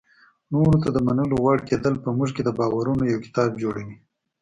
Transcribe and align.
نورو 0.51 0.75
ته 0.83 0.89
د 0.91 0.97
منلو 1.07 1.35
وړ 1.43 1.57
کېدل 1.69 1.93
په 2.03 2.09
موږ 2.17 2.29
کې 2.35 2.41
د 2.45 2.49
باورونو 2.59 3.03
یو 3.13 3.19
کتاب 3.25 3.49
جوړوي. 3.61 3.97